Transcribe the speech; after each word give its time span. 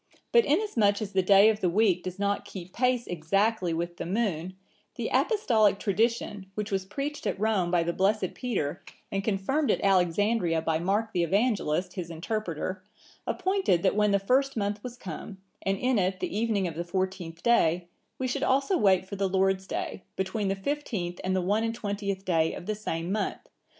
But 0.31 0.45
inasmuch 0.45 0.99
as 0.99 1.13
the 1.13 1.21
day 1.21 1.47
of 1.49 1.59
the 1.59 1.69
week 1.69 2.01
does 2.01 2.17
not 2.17 2.43
keep 2.43 2.73
pace 2.73 3.05
exactly 3.05 3.71
with 3.71 3.97
the 3.97 4.05
moon, 4.07 4.55
the 4.95 5.09
Apostolic 5.13 5.77
tradition, 5.77 6.47
which 6.55 6.71
was 6.71 6.85
preached 6.85 7.27
at 7.27 7.39
Rome 7.39 7.69
by 7.69 7.83
the 7.83 7.93
blessed 7.93 8.33
Peter, 8.33 8.83
and 9.11 9.23
confirmed 9.23 9.69
at 9.69 9.79
Alexandria 9.83 10.63
by 10.63 10.79
Mark 10.79 11.13
the 11.13 11.21
Evangelist,(963) 11.21 11.93
his 11.93 12.09
interpreter, 12.09 12.83
appointed 13.27 13.83
that 13.83 13.95
when 13.95 14.09
the 14.09 14.17
first 14.17 14.57
month 14.57 14.81
was 14.83 14.97
come, 14.97 15.37
and 15.61 15.77
in 15.77 15.99
it 15.99 16.19
the 16.19 16.35
evening 16.35 16.67
of 16.67 16.73
the 16.73 16.83
fourteenth 16.83 17.43
day, 17.43 17.87
we 18.17 18.27
should 18.27 18.41
also 18.41 18.79
wait 18.79 19.05
for 19.05 19.17
the 19.17 19.29
Lord's 19.29 19.67
day, 19.67 20.01
between 20.15 20.47
the 20.47 20.55
fifteenth 20.55 21.21
and 21.23 21.35
the 21.35 21.41
one 21.43 21.63
and 21.63 21.75
twentieth 21.75 22.25
day 22.25 22.55
of 22.55 22.65
the 22.65 22.73
same 22.73 23.11
month. 23.11 23.47